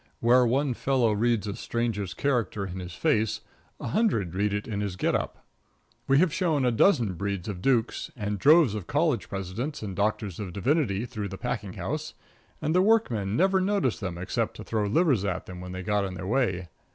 [0.19, 3.41] Where one fellow reads a stranger's character in his face,
[3.79, 5.45] a hundred read it in his get up.
[6.07, 10.39] We have shown a dozen breeds of dukes and droves of college presidents and doctors
[10.39, 12.15] of divinity through the packing house,
[12.63, 16.03] and the workmen never noticed them except to throw livers at them when they got
[16.03, 16.69] in their way.